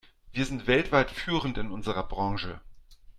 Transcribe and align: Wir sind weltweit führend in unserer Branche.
Wir 0.33 0.47
sind 0.47 0.65
weltweit 0.65 1.11
führend 1.11 1.59
in 1.59 1.69
unserer 1.69 2.01
Branche. 2.01 2.59